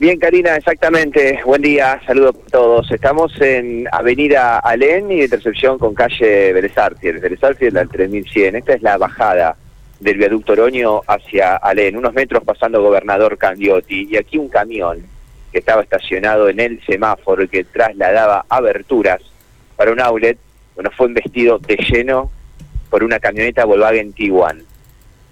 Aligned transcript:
Bien, 0.00 0.18
Karina, 0.18 0.56
exactamente. 0.56 1.40
Buen 1.44 1.60
día, 1.60 2.00
saludos 2.06 2.34
a 2.46 2.50
todos. 2.50 2.90
Estamos 2.90 3.38
en 3.38 3.86
Avenida 3.92 4.58
Alén 4.58 5.12
y 5.12 5.24
intercepción 5.24 5.76
con 5.76 5.92
calle. 5.92 6.54
Vélez 6.54 6.72
Arfiel 6.78 7.76
al 7.76 7.86
3100. 7.90 8.56
Esta 8.56 8.72
es 8.72 8.80
la 8.80 8.96
bajada 8.96 9.56
del 10.00 10.16
viaducto 10.16 10.54
Oroño 10.54 11.02
hacia 11.06 11.56
Alén, 11.56 11.98
unos 11.98 12.14
metros 12.14 12.42
pasando 12.44 12.80
Gobernador 12.80 13.36
Candiotti. 13.36 14.08
Y 14.10 14.16
aquí 14.16 14.38
un 14.38 14.48
camión 14.48 15.04
que 15.52 15.58
estaba 15.58 15.82
estacionado 15.82 16.48
en 16.48 16.60
el 16.60 16.82
semáforo 16.86 17.42
y 17.42 17.48
que 17.48 17.64
trasladaba 17.64 18.46
aberturas 18.48 19.20
para 19.76 19.92
un 19.92 20.00
outlet, 20.00 20.38
bueno, 20.76 20.90
fue 20.96 21.08
investido 21.08 21.58
de 21.58 21.76
lleno 21.76 22.30
por 22.88 23.04
una 23.04 23.20
camioneta 23.20 23.66
Volkswagen 23.66 24.14
Tiguan. 24.14 24.69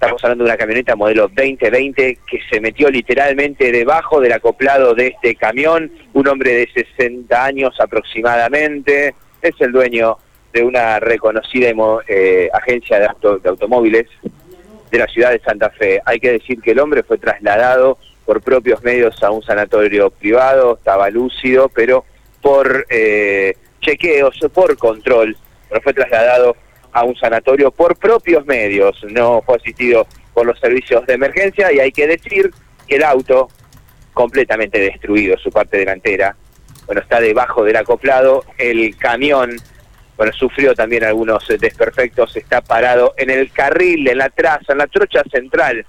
Estamos 0.00 0.24
hablando 0.24 0.44
de 0.44 0.50
una 0.50 0.56
camioneta 0.56 0.96
modelo 0.96 1.28
2020 1.28 2.20
que 2.26 2.40
se 2.50 2.58
metió 2.58 2.88
literalmente 2.88 3.70
debajo 3.70 4.18
del 4.18 4.32
acoplado 4.32 4.94
de 4.94 5.08
este 5.08 5.34
camión, 5.34 5.92
un 6.14 6.26
hombre 6.26 6.54
de 6.54 6.68
60 6.72 7.44
años 7.44 7.78
aproximadamente, 7.78 9.14
es 9.42 9.52
el 9.60 9.72
dueño 9.72 10.16
de 10.54 10.64
una 10.64 11.00
reconocida 11.00 11.70
eh, 12.08 12.48
agencia 12.50 12.98
de, 12.98 13.08
de 13.42 13.48
automóviles 13.50 14.06
de 14.90 14.98
la 14.98 15.06
ciudad 15.06 15.32
de 15.32 15.40
Santa 15.40 15.68
Fe. 15.68 16.00
Hay 16.06 16.18
que 16.18 16.32
decir 16.32 16.62
que 16.62 16.70
el 16.70 16.78
hombre 16.78 17.02
fue 17.02 17.18
trasladado 17.18 17.98
por 18.24 18.40
propios 18.40 18.82
medios 18.82 19.22
a 19.22 19.30
un 19.30 19.42
sanatorio 19.42 20.08
privado, 20.08 20.78
estaba 20.78 21.10
lúcido, 21.10 21.68
pero 21.68 22.06
por 22.40 22.86
eh, 22.88 23.54
chequeos, 23.82 24.38
por 24.54 24.78
control, 24.78 25.36
pero 25.68 25.82
fue 25.82 25.92
trasladado 25.92 26.56
a 26.92 27.04
un 27.04 27.16
sanatorio 27.16 27.70
por 27.70 27.96
propios 27.96 28.44
medios, 28.46 29.02
no 29.10 29.42
fue 29.42 29.56
asistido 29.56 30.06
por 30.34 30.46
los 30.46 30.58
servicios 30.58 31.06
de 31.06 31.14
emergencia 31.14 31.72
y 31.72 31.80
hay 31.80 31.92
que 31.92 32.06
decir 32.06 32.50
que 32.86 32.96
el 32.96 33.04
auto, 33.04 33.48
completamente 34.12 34.78
destruido, 34.78 35.38
su 35.38 35.50
parte 35.50 35.78
delantera, 35.78 36.36
bueno, 36.86 37.02
está 37.02 37.20
debajo 37.20 37.64
del 37.64 37.76
acoplado, 37.76 38.44
el 38.58 38.96
camión, 38.96 39.56
bueno, 40.16 40.32
sufrió 40.32 40.74
también 40.74 41.04
algunos 41.04 41.46
desperfectos, 41.48 42.36
está 42.36 42.60
parado 42.60 43.14
en 43.16 43.30
el 43.30 43.52
carril, 43.52 44.08
en 44.08 44.18
la 44.18 44.28
traza, 44.28 44.72
en 44.72 44.78
la 44.78 44.86
trocha 44.86 45.22
central 45.30 45.86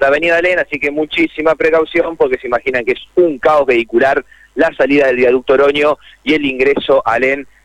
la 0.00 0.08
avenida 0.08 0.36
Alén, 0.36 0.58
así 0.58 0.78
que 0.78 0.90
muchísima 0.90 1.54
precaución 1.54 2.16
porque 2.16 2.38
se 2.38 2.46
imaginan 2.46 2.84
que 2.84 2.92
es 2.92 3.00
un 3.14 3.38
caos 3.38 3.66
vehicular 3.66 4.24
la 4.54 4.74
salida 4.74 5.06
del 5.06 5.16
viaducto 5.16 5.54
Oroño 5.54 5.98
y 6.24 6.34
el 6.34 6.44
ingreso 6.44 7.02
a 7.06 7.18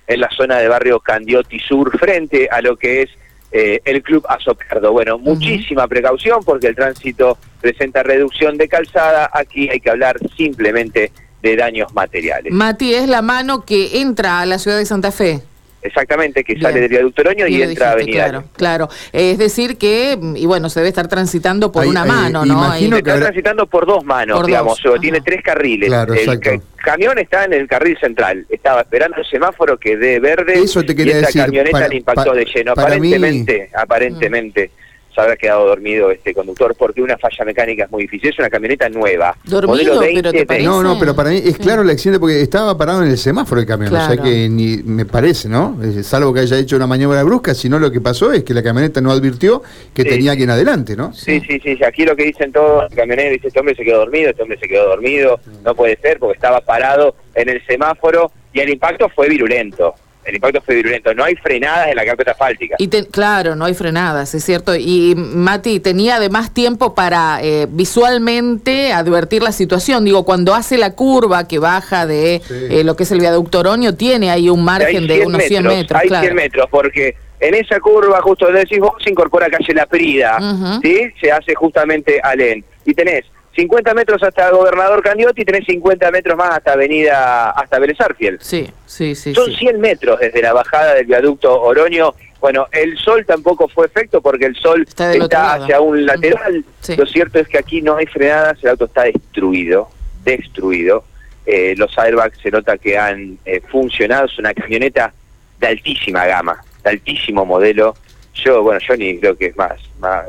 en 0.08 0.20
la 0.20 0.30
zona 0.32 0.58
de 0.58 0.68
barrio 0.68 1.00
Candioti 1.00 1.60
Sur, 1.60 1.98
frente 1.98 2.50
a 2.52 2.62
lo 2.62 2.78
que 2.78 3.04
es 3.04 3.10
eh, 3.52 3.82
el 3.86 4.02
Club 4.02 4.26
Azocardo. 4.30 4.92
Bueno, 4.92 5.18
muchísima 5.18 5.88
precaución 5.88 6.44
porque 6.44 6.68
el 6.68 6.76
tránsito 6.76 7.38
presenta 7.60 8.04
reducción 8.04 8.58
de 8.58 8.68
calzada. 8.68 9.30
Aquí 9.34 9.70
hay 9.70 9.80
que 9.80 9.90
hablar 9.90 10.18
simplemente 10.38 11.12
de 11.42 11.56
daños 11.56 11.94
materiales. 11.94 12.54
Mati, 12.54 12.94
es 12.94 13.10
la 13.10 13.22
mano 13.22 13.66
que 13.66 14.00
entra 14.00 14.40
a 14.40 14.46
la 14.46 14.58
ciudad 14.60 14.78
de 14.78 14.86
Santa 14.86 15.12
Fe. 15.12 15.42
Exactamente, 15.82 16.44
que 16.44 16.60
sale 16.60 16.80
del 16.80 16.90
viaducto 16.90 17.22
Oroño 17.24 17.48
y 17.48 17.62
entra 17.62 17.90
a 17.90 17.92
Avenida. 17.94 18.30
Claro, 18.30 18.44
claro. 18.56 18.90
Es 19.12 19.38
decir 19.38 19.78
que, 19.78 20.18
y 20.36 20.46
bueno, 20.46 20.70
se 20.70 20.80
debe 20.80 20.90
estar 20.90 21.08
transitando 21.08 21.72
por 21.72 21.86
una 21.88 22.06
mano, 22.06 22.46
¿no? 22.46 22.74
Está 22.74 23.20
transitando 23.20 23.66
por 23.66 23.86
dos 23.86 24.04
manos, 24.04 24.46
digamos, 24.46 24.80
tiene 25.00 25.22
tres 25.22 25.42
carriles. 25.42 25.90
Claro, 25.90 26.14
el 26.14 26.40
camión 26.78 27.18
está 27.20 27.46
en 27.46 27.54
el 27.54 27.68
carril 27.68 27.98
central, 28.00 28.46
estaba 28.50 28.82
esperando 28.82 29.18
el 29.18 29.26
semáforo 29.26 29.78
que 29.78 29.98
de 29.98 30.20
verde 30.20 30.54
Eso 30.54 30.82
te 30.82 30.96
quería 30.96 31.14
y 31.14 31.18
esa 31.18 31.28
decir, 31.28 31.42
camioneta 31.44 31.88
le 31.88 31.98
impactó 31.98 32.34
de 32.34 32.46
lleno. 32.46 32.72
Aparentemente, 32.72 33.70
aparentemente 33.74 34.72
se 35.14 35.22
habrá 35.22 35.36
quedado 35.36 35.67
dormido 35.67 36.12
este 36.12 36.34
conductor 36.34 36.76
porque 36.78 37.02
una 37.02 37.17
falla 37.17 37.45
mecánica 37.45 37.86
es 37.86 37.92
muy 37.92 38.04
difícil. 38.04 38.30
Es 38.30 38.40
una 38.40 38.50
camioneta 38.50 38.90
nueva. 38.90 39.36
Dormido, 39.44 40.00
pero 40.00 40.31
te 40.31 40.59
No, 40.64 40.81
no, 40.81 40.98
pero 41.00 41.16
para 41.16 41.30
mí 41.30 41.42
es 41.44 41.58
claro 41.58 41.81
el 41.81 41.90
accidente 41.90 42.20
porque 42.20 42.42
estaba 42.42 42.78
parado 42.78 43.03
en 43.03 43.09
el 43.09 43.18
semáforo 43.18 43.62
el 43.62 43.68
camión. 43.68 43.94
O 43.94 44.06
sea 44.08 44.18
que 44.18 44.50
ni 44.50 44.78
me 44.78 45.06
parece, 45.06 45.50
¿no? 45.50 45.78
Salvo 46.03 46.34
que 46.34 46.42
haya 46.42 46.58
hecho 46.58 46.76
una 46.76 46.88
maniobra 46.88 47.23
brusca, 47.23 47.53
sino 47.53 47.80
lo 47.80 47.92
que 47.92 48.02
pasó 48.02 48.31
es 48.31 48.44
que 48.44 48.53
la 48.53 48.63
camioneta 48.63 49.02
no 49.02 49.12
advirtió 49.12 49.62
que 49.94 50.03
tenía 50.03 50.31
alguien 50.31 50.50
adelante, 50.50 50.96
¿no? 50.96 51.13
Sí, 51.13 51.41
sí, 51.47 51.59
sí, 51.59 51.78
Aquí 51.84 52.06
lo 52.06 52.16
que 52.16 52.25
dicen 52.25 52.52
todos, 52.52 52.90
el 52.91 52.97
camionero 52.97 53.31
dice, 53.31 53.47
este 53.47 53.59
hombre 53.59 53.75
se 53.75 53.84
quedó 53.84 54.00
dormido, 54.00 54.30
este 54.30 54.41
hombre 54.44 54.57
se 54.59 54.68
quedó 54.68 54.88
dormido. 54.88 55.40
No 55.63 55.75
puede 55.75 55.97
ser 55.97 56.19
porque 56.19 56.36
estaba 56.36 56.62
parado 56.62 57.16
en 57.36 57.50
el 57.50 57.66
semáforo 57.66 58.31
y 58.53 58.59
el 58.59 58.69
impacto 58.69 59.09
fue 59.09 59.30
virulento 59.30 59.96
el 60.26 60.36
impacto 60.36 60.62
fue 60.62 60.76
virulento. 60.76 61.14
No 61.14 61.24
hay 61.24 61.36
frenadas 61.36 61.88
en 61.90 61.96
la 61.96 62.06
carpeta 62.06 62.32
asfáltica. 62.32 62.76
Y 62.78 62.88
claro, 62.88 63.56
no 63.56 63.66
hay 63.66 63.74
frenadas, 63.74 64.34
es 64.36 64.44
cierto. 64.44 64.76
Y 64.76 65.16
Mati 65.16 65.80
tenía 65.80 66.18
además 66.18 66.54
tiempo 66.54 66.94
para 66.94 67.40
eh, 67.42 67.68
visualmente 67.70 68.94
advertir 68.94 69.42
la 69.42 69.52
situación. 69.52 70.06
Digo, 70.06 70.26
cuando 70.26 70.54
hace 70.54 70.78
la 70.78 70.94
curva 70.94 71.48
que 71.48 71.60
baja 71.60 72.06
de 72.06 72.42
eh, 72.50 72.84
lo 72.84 72.96
que 72.96 73.04
es 73.04 73.12
el 73.12 73.20
viaducto 73.20 73.60
Oroño, 73.60 73.96
tiene 73.96 74.30
ahí 74.30 74.50
un 74.50 74.64
margen 74.64 75.08
de 75.08 75.26
unos 75.26 75.44
100 75.44 75.64
metros. 75.66 76.02
hay 76.02 76.10
100 76.10 76.36
metros, 76.36 76.68
porque 76.70 77.16
en 77.40 77.56
esa 77.56 77.80
curva, 77.80 78.22
justo 78.22 78.46
donde 78.46 78.62
decís 78.62 78.80
vos, 78.80 78.94
se 79.04 79.10
incorpora 79.10 79.50
calle 79.50 79.74
La 79.74 79.88
Prida, 79.88 80.38
¿sí? 80.81 81.12
Se 81.20 81.31
hace 81.31 81.56
justamente 81.56 82.20
Alén. 82.24 82.64
Y 82.86 82.94
tenés 82.94 83.26
50 83.56 83.94
metros 83.94 84.23
hasta 84.23 84.50
Gobernador 84.50 85.03
Candiotti 85.03 85.41
y 85.41 85.45
tenés 85.45 85.66
50 85.66 86.09
metros 86.12 86.38
más 86.38 86.51
hasta 86.51 86.73
Avenida, 86.73 87.51
hasta 87.51 87.79
Vélez 87.79 87.97
Sí, 88.39 88.69
sí, 88.85 89.16
sí. 89.16 89.35
Son 89.35 89.51
100 89.51 89.79
metros 89.79 90.19
desde 90.19 90.41
la 90.41 90.53
bajada 90.53 90.95
del 90.95 91.06
viaducto 91.06 91.62
Oroño. 91.62 92.13
Bueno, 92.39 92.67
el 92.72 92.97
sol 92.97 93.25
tampoco 93.25 93.67
fue 93.67 93.85
efecto 93.85 94.22
porque 94.22 94.45
el 94.45 94.56
sol 94.56 94.85
está, 94.88 95.53
hacia 95.53 95.81
un 95.81 96.06
lateral. 96.06 96.63
Lo 96.97 97.06
cierto 97.06 97.39
es 97.39 97.47
que 97.47 97.57
aquí 97.57 97.81
no 97.81 97.97
hay 97.97 98.06
frenadas, 98.06 98.57
el 98.63 98.69
auto 98.69 98.85
está 98.85 99.03
destruido, 99.03 99.89
destruido. 100.23 101.03
Eh, 101.45 101.75
los 101.75 101.95
airbags 101.97 102.39
se 102.41 102.51
nota 102.51 102.78
que 102.78 102.97
han 102.97 103.38
eh, 103.45 103.62
funcionado, 103.69 104.25
es 104.25 104.39
una 104.39 104.53
camioneta 104.53 105.13
de 105.59 105.68
altísima 105.68 106.25
gama, 106.25 106.63
de 106.83 106.89
altísimo 106.91 107.45
modelo. 107.45 107.95
Yo, 108.33 108.63
bueno, 108.63 108.79
yo 108.88 108.95
ni 108.95 109.19
creo 109.19 109.38
que 109.38 109.47
es 109.47 109.57
más, 109.57 109.79
más 110.00 110.25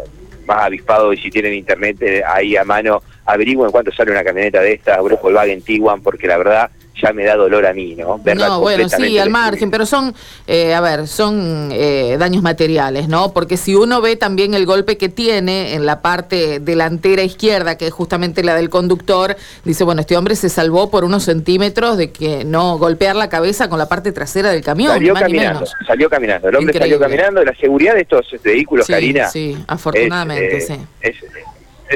más 0.46 0.64
avispado 0.64 1.12
y 1.12 1.18
si 1.18 1.30
tienen 1.30 1.54
internet 1.54 2.00
eh, 2.02 2.22
ahí 2.26 2.56
a 2.56 2.64
mano, 2.64 3.02
averigüen 3.24 3.70
cuánto 3.70 3.92
sale 3.92 4.10
una 4.10 4.24
camioneta 4.24 4.60
de 4.60 4.72
esta, 4.74 5.00
Grupo 5.00 5.22
Volkswagen 5.24 5.62
Tiguan, 5.62 6.02
porque 6.02 6.26
la 6.26 6.38
verdad 6.38 6.70
ya 7.00 7.12
me 7.12 7.24
da 7.24 7.36
dolor 7.36 7.66
a 7.66 7.72
mí, 7.72 7.94
¿no? 7.94 8.20
no, 8.34 8.60
bueno, 8.60 8.88
sí, 8.88 9.18
al 9.18 9.30
margen, 9.30 9.70
pero 9.70 9.86
son, 9.86 10.14
eh, 10.46 10.74
a 10.74 10.80
ver, 10.80 11.08
son 11.08 11.70
eh, 11.72 12.16
daños 12.18 12.42
materiales, 12.42 13.08
¿no? 13.08 13.32
Porque 13.32 13.56
si 13.56 13.74
uno 13.74 14.00
ve 14.00 14.16
también 14.16 14.54
el 14.54 14.66
golpe 14.66 14.96
que 14.98 15.08
tiene 15.08 15.74
en 15.74 15.86
la 15.86 16.02
parte 16.02 16.60
delantera 16.60 17.22
izquierda, 17.22 17.76
que 17.78 17.86
es 17.86 17.92
justamente 17.92 18.44
la 18.44 18.54
del 18.54 18.70
conductor, 18.70 19.36
dice, 19.64 19.84
bueno, 19.84 20.02
este 20.02 20.16
hombre 20.16 20.36
se 20.36 20.48
salvó 20.48 20.90
por 20.90 21.04
unos 21.04 21.24
centímetros 21.24 21.96
de 21.96 22.12
que 22.12 22.44
no 22.44 22.78
golpear 22.78 23.16
la 23.16 23.28
cabeza 23.28 23.68
con 23.68 23.78
la 23.78 23.88
parte 23.88 24.12
trasera 24.12 24.50
del 24.50 24.62
camión. 24.62 24.92
Salió 24.92 25.14
caminando, 25.14 25.64
salió 25.86 26.10
caminando, 26.10 26.48
el 26.48 26.56
hombre 26.56 26.78
salió 26.78 26.98
caminando, 26.98 27.44
la 27.44 27.54
seguridad 27.54 27.94
de 27.94 28.02
estos 28.02 28.26
vehículos, 28.42 28.86
Karina. 28.86 29.28
Sí, 29.28 29.56
afortunadamente, 29.66 30.58
eh, 30.58 30.60
sí 30.60 30.74
es 31.02 31.16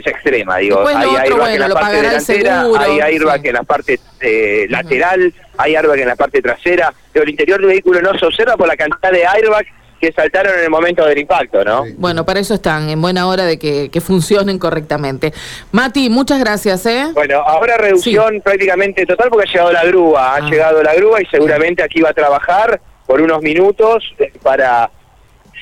extrema, 0.05 0.59
digo. 0.59 0.87
hay 0.87 1.17
airbag 1.17 1.55
en 1.55 1.61
la 1.61 1.69
parte 1.69 1.97
delantera, 1.97 2.67
hay 2.79 3.01
airbag 3.01 3.47
en 3.47 3.53
la 3.55 3.63
parte 3.63 4.01
eh, 4.21 4.67
lateral, 4.69 5.33
hay 5.57 5.77
airbag 5.77 6.01
en 6.01 6.09
la 6.09 6.17
parte 6.17 6.43
trasera, 6.43 6.93
pero 7.13 7.25
el 7.25 7.31
interior 7.31 7.61
del 7.61 7.69
vehículo 7.69 8.03
no 8.03 8.19
se 8.19 8.27
observa 8.27 8.57
por 8.57 8.67
la 8.69 8.77
cantidad 8.77 9.13
de 9.13 9.27
airbag 9.27 9.67
que 10.01 10.13
saltaron 10.13 10.55
en 10.59 10.65
el 10.65 10.71
momento 10.71 11.07
del 11.07 11.19
impacto, 11.19 11.65
¿no? 11.65 11.85
Bueno, 11.97 12.25
para 12.27 12.41
eso 12.41 12.55
están, 12.55 12.89
en 12.91 13.01
buena 13.01 13.27
hora 13.29 13.45
de 13.45 13.59
que, 13.59 14.01
funcionen 14.01 14.59
correctamente. 14.59 15.33
Mati, 15.73 16.11
muchas 16.11 16.39
gracias, 16.39 16.85
¿eh? 16.87 17.07
Bueno, 17.15 17.41
ahora 17.41 17.79
reducción 17.79 18.41
prácticamente 18.43 19.07
total 19.07 19.31
porque 19.31 19.49
ha 19.49 19.53
llegado 19.53 19.73
la 19.73 19.85
grúa, 19.85 20.35
ha 20.35 20.37
ah. 20.37 20.51
llegado 20.51 20.83
la 20.83 20.95
grúa 20.95 21.23
y 21.23 21.27
seguramente 21.27 21.83
aquí 21.83 22.03
va 22.03 22.11
a 22.11 22.15
trabajar 22.15 22.81
por 23.07 23.21
unos 23.21 23.41
minutos 23.41 24.05
para 24.43 24.91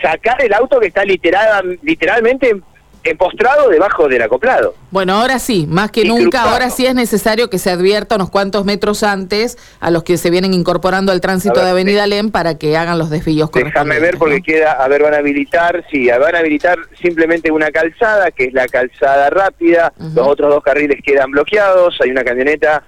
sacar 0.02 0.42
el 0.42 0.52
auto 0.52 0.80
que 0.80 0.88
está 0.88 1.04
literal, 1.04 1.78
literalmente 1.82 2.56
empostrado 3.04 3.68
debajo 3.68 4.08
del 4.08 4.22
acoplado. 4.22 4.74
Bueno, 4.90 5.14
ahora 5.14 5.38
sí, 5.38 5.66
más 5.68 5.90
que 5.90 6.04
nunca, 6.04 6.42
ahora 6.42 6.70
sí 6.70 6.86
es 6.86 6.94
necesario 6.94 7.50
que 7.50 7.58
se 7.58 7.70
advierta 7.70 8.16
unos 8.16 8.30
cuantos 8.30 8.64
metros 8.64 9.02
antes 9.02 9.58
a 9.80 9.90
los 9.90 10.04
que 10.04 10.16
se 10.16 10.30
vienen 10.30 10.54
incorporando 10.54 11.12
al 11.12 11.20
tránsito 11.20 11.60
de 11.60 11.70
Avenida 11.70 12.06
Lem 12.06 12.30
para 12.30 12.56
que 12.56 12.76
hagan 12.76 12.98
los 12.98 13.10
desvíos 13.10 13.50
Déjame 13.52 13.98
ver 14.00 14.18
porque 14.18 14.40
queda, 14.40 14.72
a 14.72 14.88
ver, 14.88 15.02
van 15.02 15.14
a 15.14 15.18
habilitar, 15.18 15.84
sí, 15.90 16.08
van 16.08 16.34
a 16.34 16.38
habilitar 16.38 16.78
simplemente 17.00 17.50
una 17.50 17.70
calzada, 17.70 18.30
que 18.30 18.44
es 18.44 18.52
la 18.52 18.66
calzada 18.66 19.30
rápida, 19.30 19.92
los 19.98 20.26
otros 20.26 20.50
dos 20.50 20.62
carriles 20.62 21.00
quedan 21.04 21.30
bloqueados, 21.30 21.98
hay 22.00 22.10
una 22.10 22.24
camioneta 22.24 22.84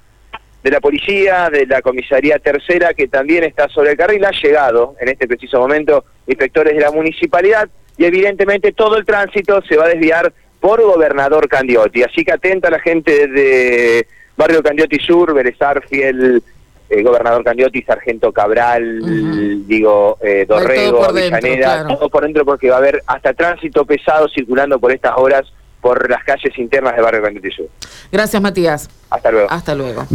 de 0.63 0.71
la 0.71 0.81
policía, 0.81 1.49
de 1.51 1.67
la 1.67 1.81
comisaría 1.81 2.39
tercera, 2.39 2.93
que 2.93 3.07
también 3.07 3.45
está 3.45 3.69
sobre 3.69 3.93
el 3.93 3.97
carril, 3.97 4.25
ha 4.25 4.33
llegado 4.33 4.97
en 5.01 5.09
este 5.09 5.29
preciso 5.29 5.61
momento 5.61 6.05
inspectores 6.27 6.75
de 6.75 6.81
la 6.81 6.91
municipalidad, 6.91 7.69
y 7.99 8.05
evidentemente 8.05 8.73
todo 8.73 8.97
el 8.97 9.05
tránsito 9.05 9.63
se 9.63 9.77
va 9.77 9.85
a 9.85 9.89
desviar 9.89 10.33
por 10.61 10.83
Gobernador 10.83 11.49
Candiotti. 11.49 12.03
Así 12.03 12.25
que 12.25 12.33
atenta 12.33 12.71
la 12.71 12.81
gente 12.81 13.29
de 13.29 14.07
Barrio 14.37 14.63
Candiotti 14.63 14.99
Sur, 14.99 15.33
Berezar, 15.33 15.83
Fiel, 15.87 16.43
eh, 16.89 17.03
Gobernador 17.03 17.43
Candiotti, 17.43 17.83
Sargento 17.83 18.33
Cabral, 18.33 19.67
digo, 19.67 20.19
eh, 20.23 20.45
Dorrego, 20.49 21.05
Avellaneda, 21.05 21.87
todo 21.87 22.09
por 22.09 22.23
dentro 22.23 22.45
porque 22.45 22.69
va 22.69 22.77
a 22.77 22.79
haber 22.79 23.03
hasta 23.07 23.33
tránsito 23.35 23.85
pesado 23.85 24.29
circulando 24.29 24.79
por 24.79 24.93
estas 24.93 25.13
horas 25.17 25.53
por 25.81 26.11
las 26.11 26.25
calles 26.25 26.57
internas 26.59 26.97
de 26.97 27.03
Barrio 27.03 27.23
Sur. 27.55 27.67
Gracias, 28.11 28.43
Matías. 28.43 28.89
Hasta 29.11 29.31
luego. 29.31 29.51
Hasta 29.51 29.75
luego. 29.75 30.07